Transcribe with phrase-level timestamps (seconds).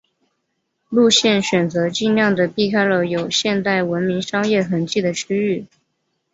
[0.89, 5.67] 路线选择尽量的避开了有现代文明商业痕迹的区域。